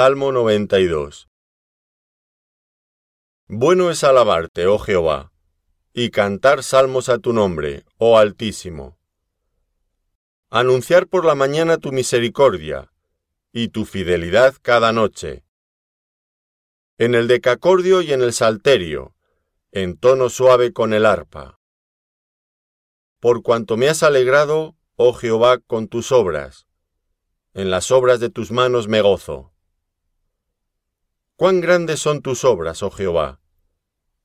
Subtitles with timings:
[0.00, 1.28] Salmo 92
[3.48, 5.32] Bueno es alabarte, oh Jehová,
[5.92, 8.96] y cantar salmos a tu nombre, oh Altísimo.
[10.50, 12.92] Anunciar por la mañana tu misericordia
[13.52, 15.44] y tu fidelidad cada noche.
[16.98, 19.16] En el decacordio y en el salterio,
[19.72, 21.58] en tono suave con el arpa.
[23.18, 26.68] Por cuanto me has alegrado, oh Jehová, con tus obras,
[27.52, 29.52] en las obras de tus manos me gozo.
[31.38, 33.40] Cuán grandes son tus obras, oh Jehová,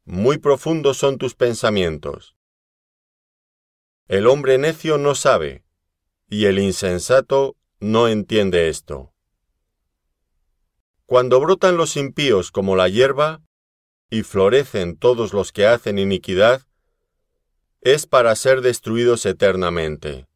[0.03, 2.35] muy profundos son tus pensamientos.
[4.07, 5.63] El hombre necio no sabe,
[6.27, 9.13] y el insensato no entiende esto.
[11.05, 13.43] Cuando brotan los impíos como la hierba,
[14.09, 16.63] y florecen todos los que hacen iniquidad,
[17.81, 20.27] es para ser destruidos eternamente.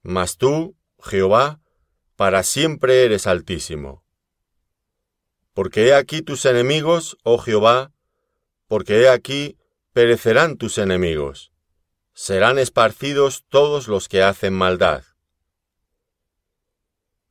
[0.00, 1.60] Mas tú, Jehová,
[2.16, 4.07] para siempre eres altísimo.
[5.58, 7.90] Porque he aquí tus enemigos, oh Jehová,
[8.68, 9.58] porque he aquí
[9.92, 11.50] perecerán tus enemigos,
[12.14, 15.02] serán esparcidos todos los que hacen maldad.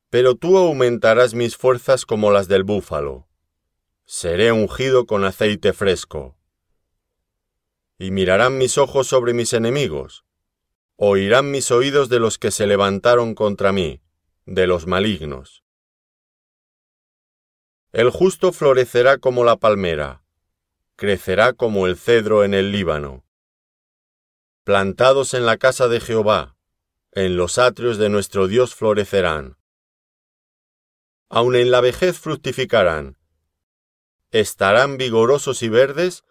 [0.09, 3.29] Pero tú aumentarás mis fuerzas como las del búfalo,
[4.03, 6.37] seré ungido con aceite fresco.
[7.97, 10.25] Y mirarán mis ojos sobre mis enemigos,
[10.97, 14.01] oirán mis oídos de los que se levantaron contra mí,
[14.45, 15.63] de los malignos.
[17.97, 20.21] El justo florecerá como la palmera,
[20.97, 23.25] crecerá como el cedro en el Líbano.
[24.63, 26.55] Plantados en la casa de Jehová,
[27.11, 29.57] en los atrios de nuestro Dios florecerán.
[31.27, 33.17] Aun en la vejez fructificarán.
[34.29, 36.23] Estarán vigorosos y verdes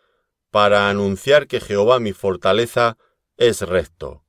[0.53, 2.97] para anunciar que Jehová mi fortaleza
[3.39, 4.25] es recto,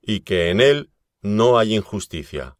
[0.00, 0.92] y que en él
[1.22, 2.57] no hay injusticia.